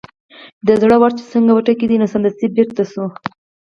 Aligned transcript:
د 0.67 0.67
زړه 0.81 0.95
ور 1.01 1.11
چې 1.17 1.23
څنګه 1.33 1.51
وټکېد 1.53 1.91
نو 2.01 2.07
سمدستي 2.13 2.47
بېرته 2.55 2.83
شو. 2.91 3.05